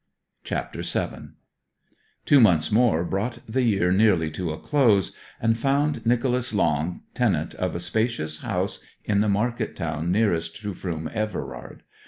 CHAPTER 0.43 0.81
VII 0.81 1.33
Two 2.25 2.39
months 2.39 2.71
more 2.71 3.03
brought 3.05 3.37
the 3.47 3.61
year 3.61 3.91
nearly 3.91 4.31
to 4.31 4.49
a 4.51 4.57
close, 4.57 5.15
and 5.39 5.55
found 5.55 6.03
Nicholas 6.07 6.55
Long 6.55 7.01
tenant 7.13 7.53
of 7.53 7.75
a 7.75 7.79
spacious 7.79 8.39
house 8.39 8.79
in 9.05 9.21
the 9.21 9.29
market 9.29 9.75
town 9.75 10.11
nearest 10.11 10.55
to 10.63 10.73
Froom 10.73 11.07
Everard. 11.13 11.83